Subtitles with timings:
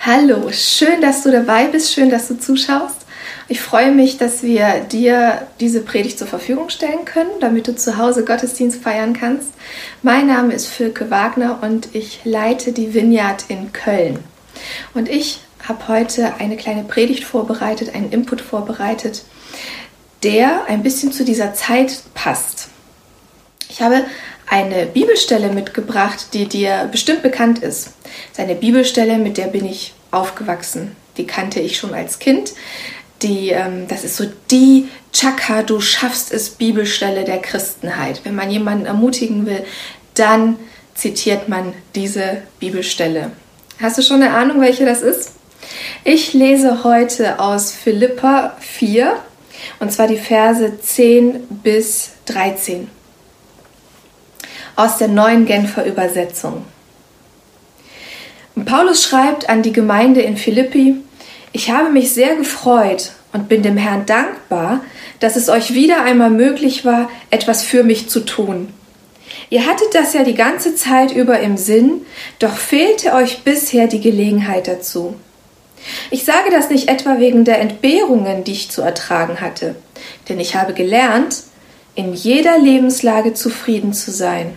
[0.00, 3.04] Hallo, schön, dass du dabei bist, schön, dass du zuschaust.
[3.48, 7.98] Ich freue mich, dass wir dir diese Predigt zur Verfügung stellen können, damit du zu
[7.98, 9.48] Hause Gottesdienst feiern kannst.
[10.04, 14.20] Mein Name ist Filke Wagner und ich leite die Vineyard in Köln.
[14.94, 19.24] Und ich habe heute eine kleine Predigt vorbereitet, einen Input vorbereitet,
[20.22, 22.68] der ein bisschen zu dieser Zeit passt.
[23.68, 24.04] Ich habe
[24.50, 27.88] eine Bibelstelle mitgebracht, die dir bestimmt bekannt ist.
[28.02, 30.96] Das ist eine Bibelstelle, mit der bin ich aufgewachsen.
[31.16, 32.52] Die kannte ich schon als Kind.
[33.22, 38.20] Die, ähm, das ist so die Chaka, du schaffst es Bibelstelle der Christenheit.
[38.24, 39.64] Wenn man jemanden ermutigen will,
[40.14, 40.56] dann
[40.94, 43.32] zitiert man diese Bibelstelle.
[43.80, 45.32] Hast du schon eine Ahnung, welche das ist?
[46.04, 49.16] Ich lese heute aus Philippa 4
[49.80, 52.88] und zwar die Verse 10 bis 13
[54.78, 56.64] aus der neuen Genfer Übersetzung.
[58.64, 60.94] Paulus schreibt an die Gemeinde in Philippi,
[61.52, 64.80] ich habe mich sehr gefreut und bin dem Herrn dankbar,
[65.18, 68.72] dass es euch wieder einmal möglich war, etwas für mich zu tun.
[69.50, 72.02] Ihr hattet das ja die ganze Zeit über im Sinn,
[72.38, 75.16] doch fehlte euch bisher die Gelegenheit dazu.
[76.12, 79.74] Ich sage das nicht etwa wegen der Entbehrungen, die ich zu ertragen hatte,
[80.28, 81.42] denn ich habe gelernt,
[81.96, 84.54] in jeder Lebenslage zufrieden zu sein.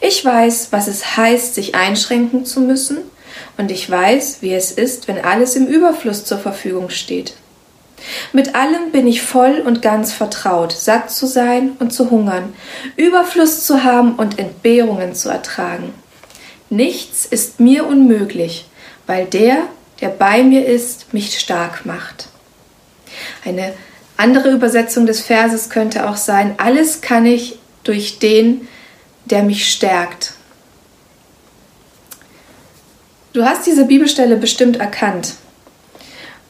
[0.00, 2.98] Ich weiß, was es heißt, sich einschränken zu müssen,
[3.58, 7.34] und ich weiß, wie es ist, wenn alles im Überfluss zur Verfügung steht.
[8.32, 12.54] Mit allem bin ich voll und ganz vertraut, satt zu sein und zu hungern,
[12.96, 15.94] Überfluss zu haben und Entbehrungen zu ertragen.
[16.68, 18.66] Nichts ist mir unmöglich,
[19.06, 19.58] weil der,
[20.00, 22.28] der bei mir ist, mich stark macht.
[23.44, 23.72] Eine
[24.16, 28.68] andere Übersetzung des Verses könnte auch sein, alles kann ich durch den,
[29.26, 30.32] der mich stärkt.
[33.32, 35.34] Du hast diese Bibelstelle bestimmt erkannt.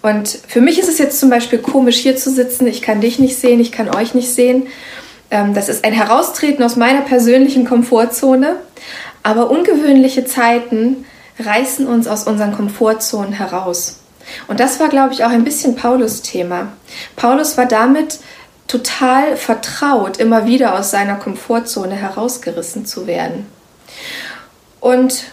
[0.03, 2.67] Und für mich ist es jetzt zum Beispiel komisch, hier zu sitzen.
[2.69, 4.69] Ich kann dich nicht sehen, ich kann euch nicht sehen.
[5.33, 8.57] Ähm, das ist ein Heraustreten aus meiner persönlichen Komfortzone.
[9.25, 11.07] Aber ungewöhnliche Zeiten
[11.41, 13.99] reißen uns aus unseren Komfortzonen heraus.
[14.47, 16.73] Und das war, glaube ich, auch ein bisschen Paulus Thema.
[17.17, 18.21] Paulus war damit
[18.67, 23.47] total vertraut, immer wieder aus seiner Komfortzone herausgerissen zu werden.
[24.81, 25.25] Und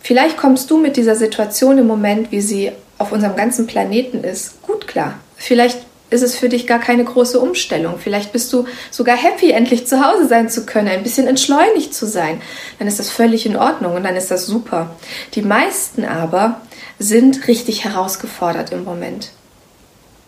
[0.00, 4.62] vielleicht kommst du mit dieser Situation im Moment, wie sie auf unserem ganzen Planeten ist,
[4.62, 5.14] gut klar.
[5.36, 5.78] Vielleicht
[6.12, 7.94] ist es für dich gar keine große Umstellung.
[7.98, 12.06] Vielleicht bist du sogar happy, endlich zu Hause sein zu können, ein bisschen entschleunigt zu
[12.06, 12.40] sein.
[12.78, 14.94] Dann ist das völlig in Ordnung und dann ist das super.
[15.34, 16.60] Die meisten aber
[16.98, 19.30] sind richtig herausgefordert im Moment.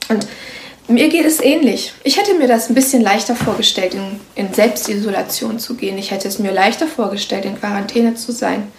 [0.09, 0.26] Und
[0.86, 1.94] mir geht es ähnlich.
[2.02, 5.96] Ich hätte mir das ein bisschen leichter vorgestellt, in, in, Selbstisolation zu gehen.
[5.96, 8.70] Ich hätte es mir leichter vorgestellt, in Quarantäne zu sein,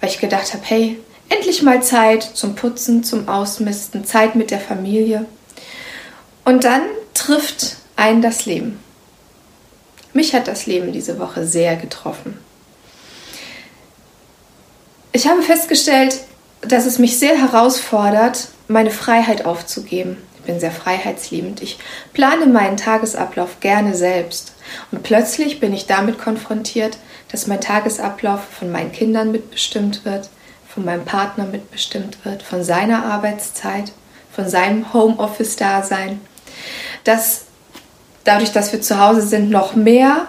[0.00, 4.60] weil ich gedacht habe, hey, endlich mal Zeit zum Putzen, zum Ausmisten, Zeit mit der
[4.60, 5.26] Familie.
[6.44, 6.82] Und dann
[7.12, 8.78] trifft einen das Leben.
[10.12, 12.38] Mich hat das Leben diese Woche sehr getroffen.
[15.12, 16.20] Ich habe festgestellt,
[16.60, 20.16] dass es mich sehr herausfordert, meine Freiheit aufzugeben
[20.48, 21.62] bin sehr freiheitsliebend.
[21.62, 21.78] Ich
[22.14, 24.54] plane meinen Tagesablauf gerne selbst.
[24.90, 26.96] Und plötzlich bin ich damit konfrontiert,
[27.30, 30.30] dass mein Tagesablauf von meinen Kindern mitbestimmt wird,
[30.66, 33.92] von meinem Partner mitbestimmt wird, von seiner Arbeitszeit,
[34.32, 36.18] von seinem Homeoffice-Dasein.
[37.04, 37.42] Dass
[38.24, 40.28] dadurch, dass wir zu Hause sind, noch mehr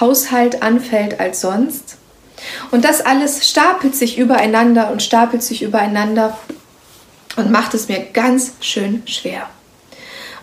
[0.00, 1.96] Haushalt anfällt als sonst.
[2.72, 6.36] Und das alles stapelt sich übereinander und stapelt sich übereinander
[7.36, 9.48] und macht es mir ganz schön schwer.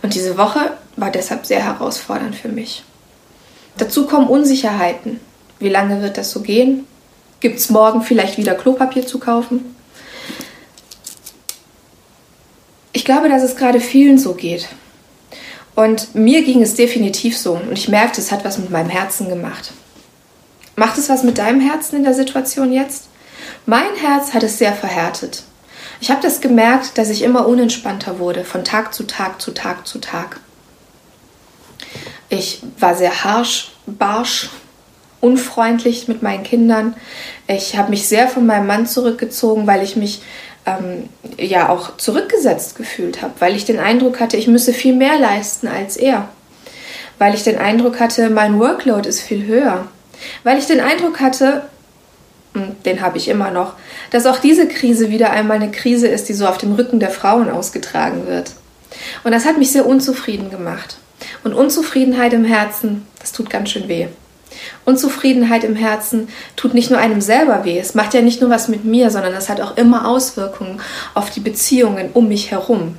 [0.02, 2.84] Und diese Woche war deshalb sehr herausfordernd für mich.
[3.78, 5.19] Dazu kommen Unsicherheiten.
[5.59, 6.85] Wie lange wird das so gehen?
[7.40, 9.75] Gibt es morgen vielleicht wieder Klopapier zu kaufen?
[12.94, 14.68] Ich glaube, dass es gerade vielen so geht.
[15.75, 17.53] Und mir ging es definitiv so.
[17.53, 19.72] Und ich merkte, es hat was mit meinem Herzen gemacht.
[20.75, 23.07] Macht es was mit deinem Herzen in der Situation jetzt?
[23.66, 25.44] Mein Herz hat es sehr verhärtet.
[26.01, 29.88] Ich habe das gemerkt, dass ich immer unentspannter wurde, von Tag zu Tag zu Tag
[29.88, 30.39] zu Tag.
[32.27, 34.50] Ich war sehr harsch, barsch,
[35.21, 36.95] unfreundlich mit meinen Kindern.
[37.48, 40.24] Ich habe mich sehr von meinem Mann zurückgezogen, weil ich mich
[40.65, 41.07] ähm,
[41.38, 45.68] ja auch zurückgesetzt gefühlt habe, weil ich den Eindruck hatte, ich müsse viel mehr leisten
[45.68, 46.30] als er.
[47.19, 49.86] Weil ich den Eindruck hatte, mein Workload ist viel höher.
[50.44, 51.69] Weil ich den Eindruck hatte,
[52.53, 53.74] den habe ich immer noch,
[54.09, 57.09] dass auch diese Krise wieder einmal eine Krise ist, die so auf dem Rücken der
[57.09, 58.51] Frauen ausgetragen wird.
[59.24, 60.98] Und das hat mich sehr unzufrieden gemacht.
[61.44, 64.07] Und Unzufriedenheit im Herzen, das tut ganz schön weh.
[64.83, 67.80] Unzufriedenheit im Herzen tut nicht nur einem selber weh.
[67.80, 70.81] Es macht ja nicht nur was mit mir, sondern es hat auch immer Auswirkungen
[71.13, 72.98] auf die Beziehungen um mich herum.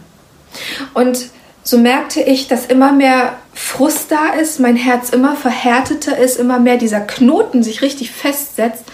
[0.94, 1.26] Und
[1.62, 6.58] so merkte ich, dass immer mehr Frust da ist, mein Herz immer verhärteter ist, immer
[6.58, 8.84] mehr dieser Knoten sich richtig festsetzt,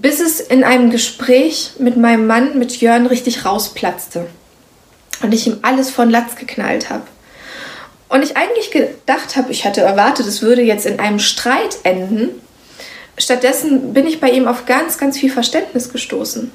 [0.00, 4.26] bis es in einem Gespräch mit meinem Mann, mit Jörn, richtig rausplatzte.
[5.22, 7.04] Und ich ihm alles von Latz geknallt habe.
[8.08, 12.30] Und ich eigentlich gedacht habe, ich hatte erwartet, es würde jetzt in einem Streit enden.
[13.18, 16.52] Stattdessen bin ich bei ihm auf ganz, ganz viel Verständnis gestoßen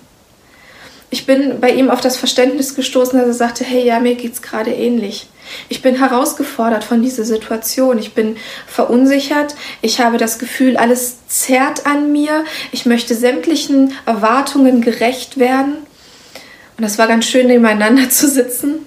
[1.14, 4.42] ich bin bei ihm auf das Verständnis gestoßen, dass er sagte, hey, ja, mir geht's
[4.42, 5.28] gerade ähnlich.
[5.68, 8.00] Ich bin herausgefordert von dieser Situation.
[8.00, 9.54] Ich bin verunsichert.
[9.82, 12.46] Ich habe das Gefühl, alles zerrt an mir.
[12.72, 15.74] Ich möchte sämtlichen Erwartungen gerecht werden.
[16.78, 18.86] Und das war ganz schön, nebeneinander zu sitzen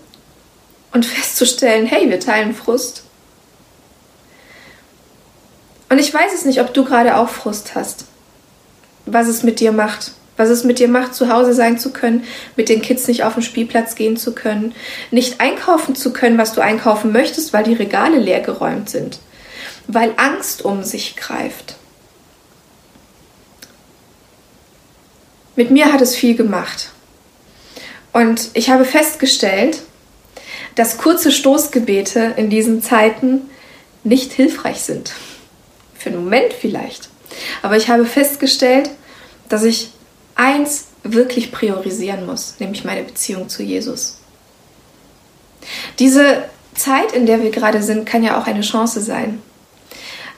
[0.95, 3.05] und festzustellen, hey, wir teilen Frust.
[5.91, 8.07] Und ich weiß es nicht, ob du gerade auch Frust hast,
[9.05, 12.25] was es mit dir macht was es mit dir macht, zu Hause sein zu können,
[12.57, 14.75] mit den Kids nicht auf den Spielplatz gehen zu können,
[15.11, 19.21] nicht einkaufen zu können, was du einkaufen möchtest, weil die Regale leer geräumt sind,
[19.87, 21.77] weil Angst um sich greift.
[25.57, 26.91] Mit mir hat es viel gemacht.
[28.13, 29.83] Und ich habe festgestellt,
[30.75, 33.43] dass kurze Stoßgebete in diesen Zeiten
[34.03, 35.13] nicht hilfreich sind.
[35.95, 37.09] Für einen Moment vielleicht.
[37.63, 38.91] Aber ich habe festgestellt,
[39.49, 39.91] dass ich
[40.35, 44.19] eins wirklich priorisieren muss, nämlich meine Beziehung zu Jesus.
[45.99, 46.45] Diese
[46.75, 49.41] Zeit, in der wir gerade sind, kann ja auch eine Chance sein,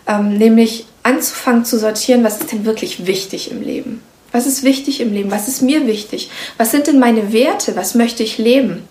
[0.07, 4.03] ähm, nämlich anzufangen zu sortieren, was ist denn wirklich wichtig im Leben.
[4.33, 5.31] Was ist wichtig im Leben?
[5.31, 6.31] Was ist mir wichtig?
[6.59, 7.77] Was sind denn meine Werte?
[7.77, 8.87] Was möchte ich leben?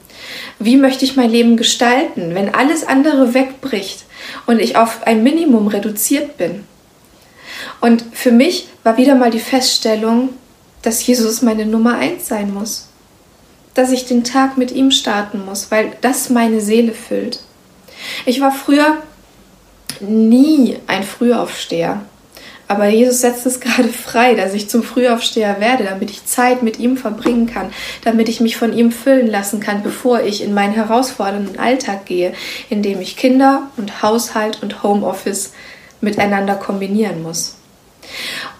[0.59, 4.05] Wie möchte ich mein Leben gestalten, wenn alles andere wegbricht
[4.47, 6.63] und ich auf ein Minimum reduziert bin?
[7.81, 10.29] Und für mich war wieder mal die Feststellung,
[10.85, 12.87] dass Jesus meine Nummer eins sein muss.
[13.73, 17.39] Dass ich den Tag mit ihm starten muss, weil das meine Seele füllt.
[18.25, 18.97] Ich war früher
[19.99, 22.01] nie ein Frühaufsteher.
[22.67, 26.79] Aber Jesus setzt es gerade frei, dass ich zum Frühaufsteher werde, damit ich Zeit mit
[26.79, 27.71] ihm verbringen kann,
[28.03, 32.33] damit ich mich von ihm füllen lassen kann, bevor ich in meinen herausfordernden Alltag gehe,
[32.69, 35.53] in dem ich Kinder und Haushalt und Homeoffice
[36.01, 37.55] miteinander kombinieren muss.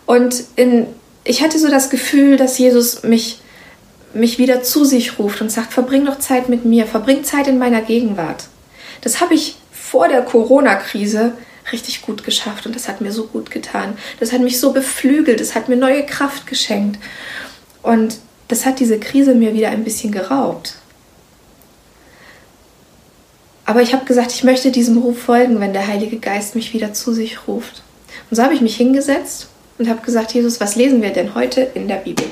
[0.06, 0.88] Und in
[1.26, 3.40] ich hatte so das Gefühl, dass Jesus mich,
[4.14, 7.58] mich wieder zu sich ruft und sagt, verbring doch Zeit mit mir, verbring Zeit in
[7.58, 8.46] meiner Gegenwart.
[9.02, 11.34] Das habe ich vor der Corona-Krise
[11.72, 13.98] richtig gut geschafft und das hat mir so gut getan.
[14.20, 17.00] Das hat mich so beflügelt, das hat mir neue Kraft geschenkt.
[17.82, 18.18] Und
[18.48, 20.76] das hat diese Krise mir wieder ein bisschen geraubt.
[23.66, 26.94] Aber ich habe gesagt, ich möchte diesem Ruf folgen, wenn der Heilige Geist mich wieder
[26.94, 27.82] zu sich ruft.
[28.30, 31.62] Und so habe ich mich hingesetzt und habe gesagt, Jesus, was lesen wir denn heute
[31.62, 32.26] in der Bibel?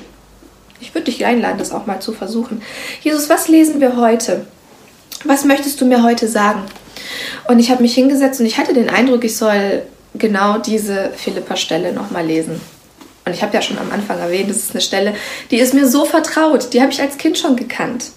[0.80, 2.62] Ich würde dich einladen, das auch mal zu versuchen.
[3.02, 4.46] Jesus, was lesen wir heute?
[5.24, 6.64] Was möchtest du mir heute sagen?
[7.48, 9.84] Und ich habe mich hingesetzt und ich hatte den Eindruck, ich soll
[10.16, 12.60] genau diese Philippa-Stelle nochmal lesen.
[13.26, 15.16] Und ich habe ja schon am Anfang erwähnt, das ist eine Stelle,
[15.50, 16.74] die ist mir so vertraut.
[16.74, 18.12] Die habe ich als Kind schon gekannt.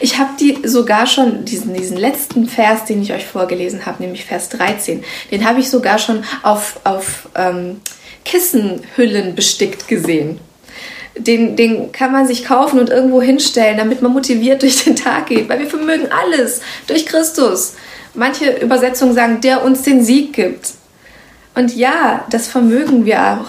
[0.00, 4.26] Ich habe die sogar schon, diesen, diesen letzten Vers, den ich euch vorgelesen habe, nämlich
[4.26, 7.80] Vers 13, den habe ich sogar schon auf, auf ähm,
[8.24, 10.40] Kissenhüllen bestickt gesehen.
[11.16, 15.26] Den, den kann man sich kaufen und irgendwo hinstellen, damit man motiviert durch den Tag
[15.26, 17.74] geht, weil wir vermögen alles durch Christus.
[18.14, 20.72] Manche Übersetzungen sagen, der uns den Sieg gibt.
[21.54, 23.46] Und ja, das vermögen wir auch.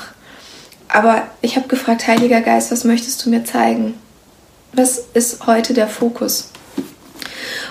[0.87, 3.95] Aber ich habe gefragt, Heiliger Geist, was möchtest du mir zeigen?
[4.73, 6.49] Was ist heute der Fokus?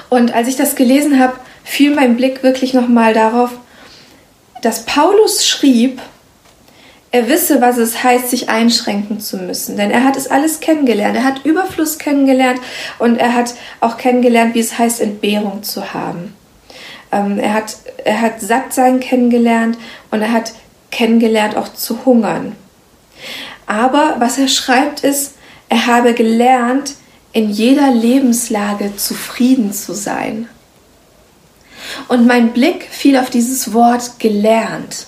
[0.08, 3.50] Und als ich das gelesen habe, fiel mein Blick wirklich nochmal darauf,
[4.62, 6.00] dass Paulus schrieb,
[7.12, 9.76] er wisse, was es heißt, sich einschränken zu müssen.
[9.76, 11.14] Denn er hat es alles kennengelernt.
[11.14, 12.60] Er hat Überfluss kennengelernt
[12.98, 16.34] und er hat auch kennengelernt, wie es heißt, Entbehrung zu haben.
[17.12, 19.76] Ähm, er, hat, er hat Sattsein kennengelernt
[20.10, 20.52] und er hat
[20.90, 22.56] kennengelernt, auch zu hungern.
[23.66, 25.34] Aber was er schreibt ist,
[25.68, 26.94] er habe gelernt,
[27.32, 30.48] in jeder Lebenslage zufrieden zu sein.
[32.08, 35.06] Und mein Blick fiel auf dieses Wort gelernt.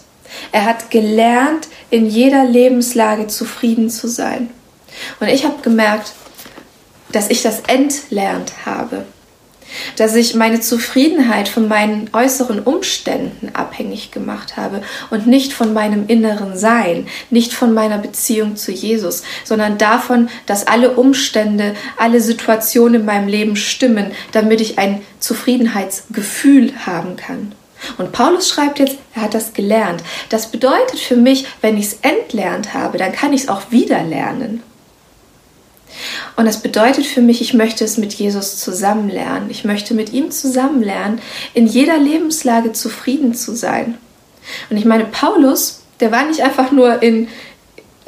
[0.52, 4.50] Er hat gelernt, in jeder Lebenslage zufrieden zu sein.
[5.20, 6.12] Und ich habe gemerkt,
[7.12, 9.04] dass ich das entlernt habe.
[9.96, 16.08] Dass ich meine Zufriedenheit von meinen äußeren Umständen abhängig gemacht habe und nicht von meinem
[16.08, 23.02] inneren Sein, nicht von meiner Beziehung zu Jesus, sondern davon, dass alle Umstände, alle Situationen
[23.02, 27.52] in meinem Leben stimmen, damit ich ein Zufriedenheitsgefühl haben kann.
[27.98, 30.02] Und Paulus schreibt jetzt, er hat das gelernt.
[30.28, 34.02] Das bedeutet für mich, wenn ich es entlernt habe, dann kann ich es auch wieder
[34.02, 34.62] lernen.
[36.36, 39.50] Und das bedeutet für mich, ich möchte es mit Jesus zusammen lernen.
[39.50, 41.20] Ich möchte mit ihm zusammen lernen,
[41.54, 43.96] in jeder Lebenslage zufrieden zu sein.
[44.70, 47.28] Und ich meine, Paulus, der war nicht einfach nur in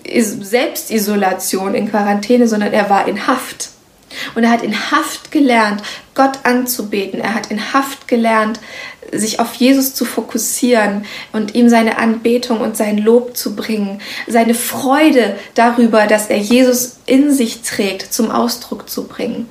[0.04, 3.70] Selbstisolation, in Quarantäne, sondern er war in Haft.
[4.34, 5.82] Und er hat in Haft gelernt,
[6.14, 7.20] Gott anzubeten.
[7.20, 8.60] Er hat in Haft gelernt,
[9.12, 14.54] sich auf Jesus zu fokussieren und ihm seine Anbetung und sein Lob zu bringen, seine
[14.54, 19.48] Freude darüber, dass er Jesus in sich trägt, zum Ausdruck zu bringen.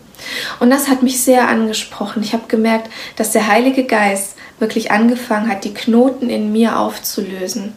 [0.59, 2.23] Und das hat mich sehr angesprochen.
[2.23, 7.73] Ich habe gemerkt, dass der Heilige Geist wirklich angefangen hat, die Knoten in mir aufzulösen.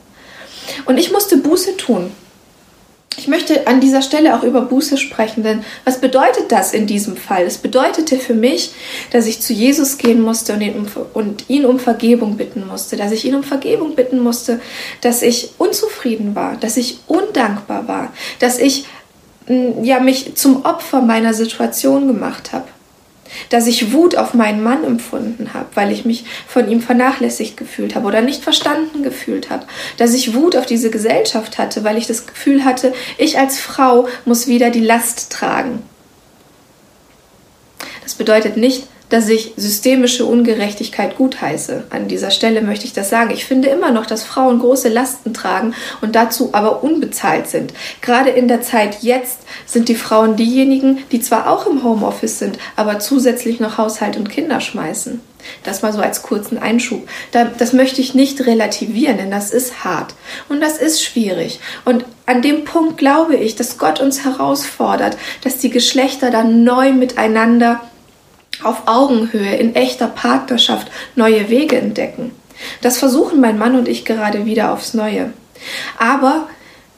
[0.84, 2.12] Und ich musste Buße tun.
[3.16, 7.16] Ich möchte an dieser Stelle auch über Buße sprechen, denn was bedeutet das in diesem
[7.16, 7.44] Fall?
[7.44, 8.70] Es bedeutete für mich,
[9.10, 12.96] dass ich zu Jesus gehen musste und ihn, um, und ihn um Vergebung bitten musste,
[12.96, 14.60] dass ich ihn um Vergebung bitten musste,
[15.00, 18.84] dass ich unzufrieden war, dass ich undankbar war, dass ich
[19.82, 22.66] ja mich zum Opfer meiner Situation gemacht habe
[23.50, 27.94] dass ich Wut auf meinen Mann empfunden habe, weil ich mich von ihm vernachlässigt gefühlt
[27.94, 29.66] habe oder nicht verstanden gefühlt habe,
[29.96, 34.08] dass ich Wut auf diese Gesellschaft hatte, weil ich das Gefühl hatte, ich als Frau
[34.24, 35.82] muss wieder die Last tragen.
[38.02, 41.84] Das bedeutet nicht, dass ich systemische Ungerechtigkeit gutheiße.
[41.90, 43.30] An dieser Stelle möchte ich das sagen.
[43.30, 47.72] Ich finde immer noch, dass Frauen große Lasten tragen und dazu aber unbezahlt sind.
[48.00, 52.58] Gerade in der Zeit jetzt sind die Frauen diejenigen, die zwar auch im Homeoffice sind,
[52.76, 55.20] aber zusätzlich noch Haushalt und Kinder schmeißen.
[55.62, 57.08] Das mal so als kurzen Einschub.
[57.32, 60.14] Das möchte ich nicht relativieren, denn das ist hart
[60.48, 61.60] und das ist schwierig.
[61.84, 66.92] Und an dem Punkt glaube ich, dass Gott uns herausfordert, dass die Geschlechter dann neu
[66.92, 67.80] miteinander
[68.62, 72.32] auf Augenhöhe, in echter Partnerschaft neue Wege entdecken.
[72.82, 75.32] Das versuchen mein Mann und ich gerade wieder aufs Neue.
[75.98, 76.48] Aber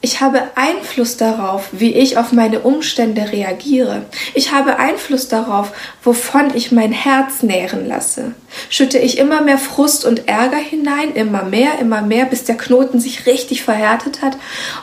[0.03, 4.01] ich habe Einfluss darauf, wie ich auf meine Umstände reagiere.
[4.33, 8.33] Ich habe Einfluss darauf, wovon ich mein Herz nähren lasse.
[8.71, 12.99] Schütte ich immer mehr Frust und Ärger hinein, immer mehr, immer mehr, bis der Knoten
[12.99, 14.37] sich richtig verhärtet hat?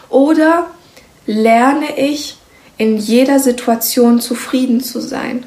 [0.08, 0.70] Oder
[1.26, 2.36] lerne ich
[2.76, 5.44] in jeder Situation zufrieden zu sein?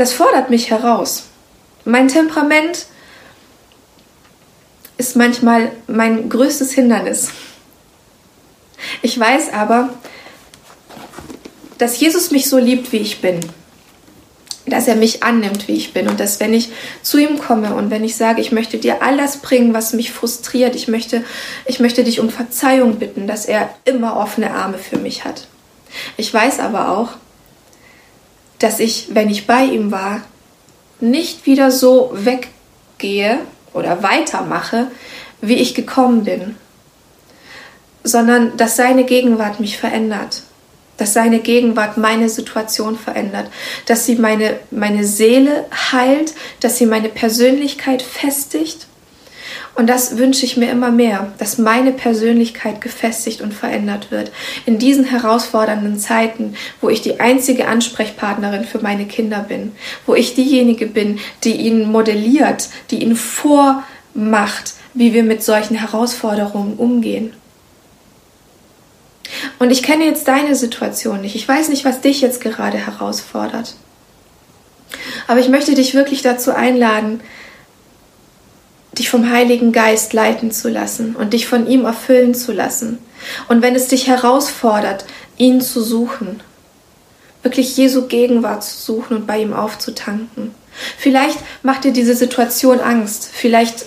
[0.00, 1.24] Das fordert mich heraus.
[1.84, 2.86] Mein Temperament
[4.96, 7.28] ist manchmal mein größtes Hindernis.
[9.02, 9.90] Ich weiß aber,
[11.76, 13.40] dass Jesus mich so liebt, wie ich bin.
[14.64, 16.08] Dass er mich annimmt, wie ich bin.
[16.08, 16.70] Und dass wenn ich
[17.02, 20.12] zu ihm komme und wenn ich sage, ich möchte dir all das bringen, was mich
[20.12, 21.24] frustriert, ich möchte,
[21.66, 25.46] ich möchte dich um Verzeihung bitten, dass er immer offene Arme für mich hat.
[26.16, 27.10] Ich weiß aber auch,
[28.60, 30.22] dass ich, wenn ich bei ihm war,
[31.00, 33.38] nicht wieder so weggehe
[33.74, 34.90] oder weitermache,
[35.40, 36.56] wie ich gekommen bin,
[38.04, 40.42] sondern dass seine Gegenwart mich verändert,
[40.98, 43.50] dass seine Gegenwart meine Situation verändert,
[43.86, 48.86] dass sie meine, meine Seele heilt, dass sie meine Persönlichkeit festigt
[49.74, 54.30] und das wünsche ich mir immer mehr, dass meine Persönlichkeit gefestigt und verändert wird.
[54.66, 59.72] In diesen herausfordernden Zeiten, wo ich die einzige Ansprechpartnerin für meine Kinder bin,
[60.06, 66.74] wo ich diejenige bin, die ihnen modelliert, die ihnen vormacht, wie wir mit solchen Herausforderungen
[66.74, 67.32] umgehen.
[69.58, 71.36] Und ich kenne jetzt deine Situation nicht.
[71.36, 73.74] Ich weiß nicht, was dich jetzt gerade herausfordert.
[75.28, 77.20] Aber ich möchte dich wirklich dazu einladen,
[79.00, 82.98] dich vom Heiligen Geist leiten zu lassen und dich von ihm erfüllen zu lassen.
[83.48, 85.06] Und wenn es dich herausfordert,
[85.38, 86.40] ihn zu suchen,
[87.42, 90.54] wirklich Jesu Gegenwart zu suchen und bei ihm aufzutanken.
[90.98, 93.86] Vielleicht macht dir diese Situation Angst, vielleicht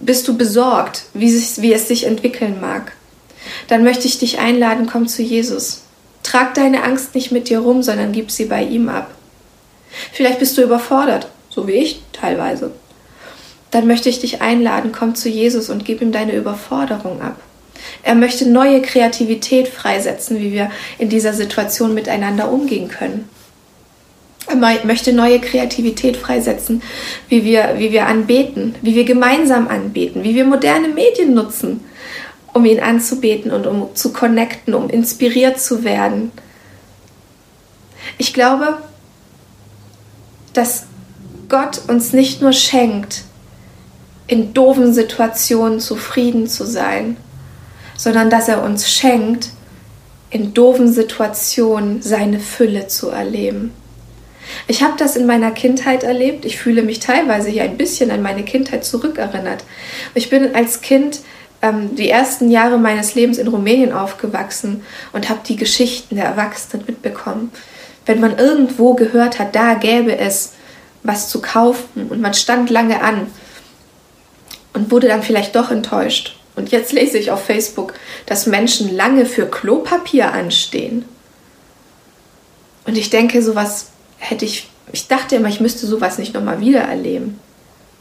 [0.00, 2.92] bist du besorgt, wie, sich, wie es sich entwickeln mag.
[3.68, 5.82] Dann möchte ich dich einladen, komm zu Jesus.
[6.24, 9.12] Trag deine Angst nicht mit dir rum, sondern gib sie bei ihm ab.
[10.12, 12.72] Vielleicht bist du überfordert, so wie ich teilweise
[13.70, 17.36] dann möchte ich dich einladen, komm zu Jesus und gib ihm deine Überforderung ab.
[18.02, 23.28] Er möchte neue Kreativität freisetzen, wie wir in dieser Situation miteinander umgehen können.
[24.46, 26.82] Er möchte neue Kreativität freisetzen,
[27.28, 31.84] wie wir, wie wir anbeten, wie wir gemeinsam anbeten, wie wir moderne Medien nutzen,
[32.54, 36.32] um ihn anzubeten und um zu connecten, um inspiriert zu werden.
[38.16, 38.78] Ich glaube,
[40.54, 40.86] dass
[41.50, 43.24] Gott uns nicht nur schenkt,
[44.28, 47.16] in doofen Situationen zufrieden zu sein,
[47.96, 49.48] sondern dass er uns schenkt,
[50.30, 53.72] in doofen Situationen seine Fülle zu erleben.
[54.66, 56.44] Ich habe das in meiner Kindheit erlebt.
[56.44, 59.64] Ich fühle mich teilweise hier ein bisschen an meine Kindheit zurückerinnert.
[60.14, 61.20] Ich bin als Kind
[61.62, 64.82] ähm, die ersten Jahre meines Lebens in Rumänien aufgewachsen
[65.12, 67.50] und habe die Geschichten der Erwachsenen mitbekommen.
[68.06, 70.52] Wenn man irgendwo gehört hat, da gäbe es
[71.02, 73.26] was zu kaufen und man stand lange an
[74.72, 76.36] und wurde dann vielleicht doch enttäuscht.
[76.56, 77.94] Und jetzt lese ich auf Facebook,
[78.26, 81.04] dass Menschen lange für Klopapier anstehen.
[82.84, 86.80] Und ich denke, sowas hätte ich, ich dachte immer, ich müsste sowas nicht nochmal wieder
[86.80, 87.38] erleben.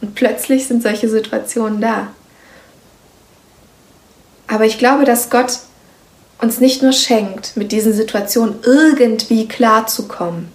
[0.02, 2.08] Und plötzlich sind solche Situationen da.
[4.48, 5.60] Aber ich glaube, dass Gott
[6.40, 10.50] uns nicht nur schenkt, mit diesen Situationen irgendwie klarzukommen,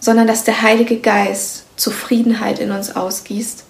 [0.00, 3.64] sondern dass der Heilige Geist Zufriedenheit in uns ausgießt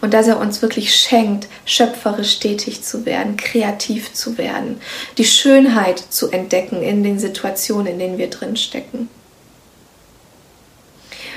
[0.00, 4.80] und dass er uns wirklich schenkt, schöpferisch tätig zu werden, kreativ zu werden,
[5.18, 9.08] die Schönheit zu entdecken in den Situationen, in denen wir drin stecken.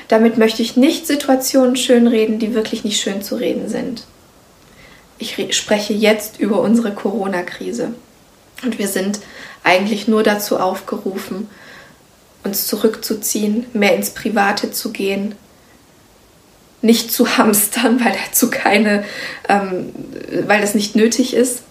[0.08, 4.04] Damit möchte ich nicht Situationen schönreden, die wirklich nicht schön zu reden sind.
[5.18, 7.94] Ich spreche jetzt über unsere Corona-Krise.
[8.64, 9.20] Und wir sind
[9.64, 11.50] eigentlich nur dazu aufgerufen,
[12.44, 15.36] uns zurückzuziehen, mehr ins Private zu gehen,
[16.84, 19.04] nicht zu hamstern, weil dazu keine,
[19.50, 19.92] ähm,
[20.46, 21.64] weil das nicht nötig ist.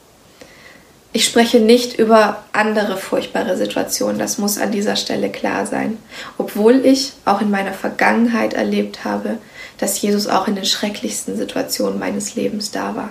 [1.15, 5.99] Ich spreche nicht über andere furchtbare Situationen, das muss an dieser Stelle klar sein.
[6.39, 9.37] Obwohl ich auch in meiner Vergangenheit erlebt habe,
[9.77, 13.11] dass Jesus auch in den schrecklichsten Situationen meines Lebens da war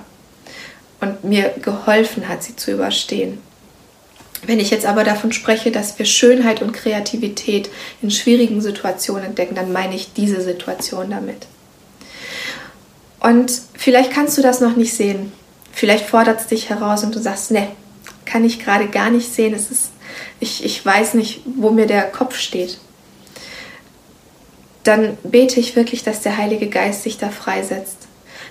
[1.00, 3.38] und mir geholfen hat, sie zu überstehen.
[4.48, 7.70] Wenn ich jetzt aber davon spreche, dass wir Schönheit und Kreativität
[8.02, 11.46] in schwierigen Situationen entdecken, dann meine ich diese Situation damit.
[13.22, 15.32] Und vielleicht kannst du das noch nicht sehen.
[15.72, 17.68] Vielleicht fordert es dich heraus und du sagst, ne,
[18.26, 19.54] kann ich gerade gar nicht sehen.
[19.54, 19.92] Es ist,
[20.40, 22.80] ich, ich weiß nicht, wo mir der Kopf steht.
[24.84, 27.98] Dann bete ich wirklich, dass der Heilige Geist sich da freisetzt.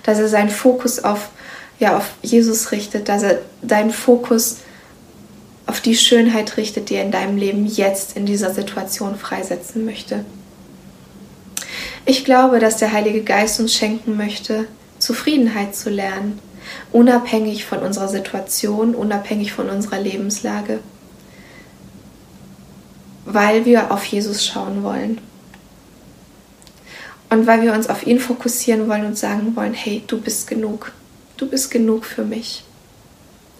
[0.03, 1.29] Dass er seinen Fokus auf,
[1.77, 4.57] ja, auf Jesus richtet, dass er deinen Fokus
[5.67, 10.23] auf die Schönheit richtet, die er in deinem Leben jetzt in dieser Situation freisetzen möchte.
[12.05, 16.39] Ich glaube, dass der Heilige Geist uns schenken möchte, Zufriedenheit zu lernen,
[16.91, 20.79] unabhängig von unserer Situation, unabhängig von unserer Lebenslage,
[23.25, 25.19] weil wir auf Jesus schauen wollen.
[27.29, 30.91] Und weil wir uns auf ihn fokussieren wollen und sagen wollen, hey, du bist genug,
[31.37, 32.65] du bist genug für mich.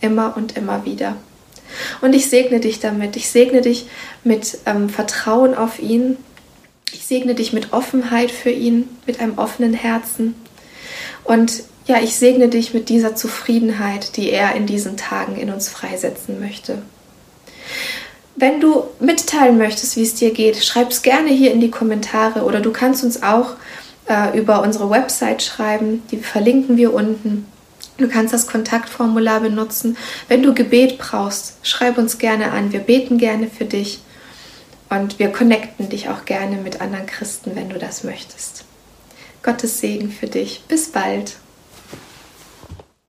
[0.02, 1.16] Immer und immer wieder.
[2.02, 3.16] Und ich segne dich damit.
[3.16, 3.88] Ich segne dich
[4.26, 6.18] mit ähm, Vertrauen auf ihn,
[6.94, 10.36] ich segne dich mit Offenheit für ihn, mit einem offenen Herzen.
[11.24, 15.70] Und ja, ich segne dich mit dieser Zufriedenheit, die er in diesen Tagen in uns
[15.70, 16.82] freisetzen möchte.
[18.36, 22.44] Wenn du mitteilen möchtest, wie es dir geht, schreib es gerne hier in die Kommentare
[22.44, 23.56] oder du kannst uns auch
[24.08, 27.46] äh, über unsere Website schreiben, die verlinken wir unten.
[27.98, 29.98] Du kannst das Kontaktformular benutzen.
[30.28, 32.72] Wenn du Gebet brauchst, schreib uns gerne an.
[32.72, 34.00] Wir beten gerne für dich.
[34.92, 38.66] Und wir connecten dich auch gerne mit anderen Christen, wenn du das möchtest.
[39.42, 40.66] Gottes Segen für dich.
[40.68, 41.38] Bis bald.